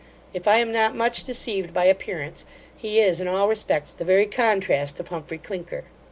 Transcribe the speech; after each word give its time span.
If 0.33 0.47
I 0.47 0.57
am 0.57 0.71
not 0.71 0.95
much 0.95 1.25
deceived 1.25 1.75
by 1.75 1.85
appearance, 1.85 2.43
he 2.75 2.99
is, 2.99 3.21
in 3.21 3.27
all 3.27 3.47
respects, 3.47 3.93
the 3.93 4.03
very 4.03 4.25
contrast 4.25 4.99
of 4.99 5.09
Humphry 5.09 5.37
Clinker. 5.37 5.83